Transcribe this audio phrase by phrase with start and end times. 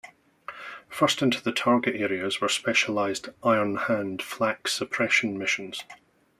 [0.89, 5.83] First into the target areas were specialized "Iron Hand" flak suppression missions.